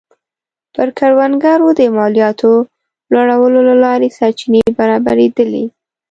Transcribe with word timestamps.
پر 0.75 0.87
کروندګرو 0.97 1.67
د 1.79 1.81
مالیاتو 1.95 2.51
لوړولو 3.13 3.61
له 3.69 3.75
لارې 3.83 4.09
سرچینې 4.17 4.61
برابرېدلې 4.77 5.65